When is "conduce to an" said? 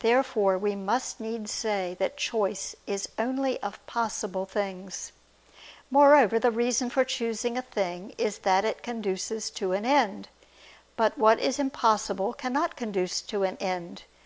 12.76-13.56